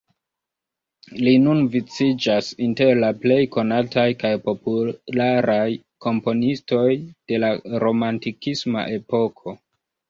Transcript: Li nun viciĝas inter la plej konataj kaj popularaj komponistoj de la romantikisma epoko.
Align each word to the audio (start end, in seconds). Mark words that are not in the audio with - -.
Li 1.25 1.33
nun 1.43 1.59
viciĝas 1.75 2.49
inter 2.69 2.95
la 3.05 3.11
plej 3.25 3.39
konataj 3.57 4.07
kaj 4.25 4.33
popularaj 4.49 5.67
komponistoj 6.09 6.91
de 7.05 7.45
la 7.47 7.57
romantikisma 7.87 8.91
epoko. 9.01 9.61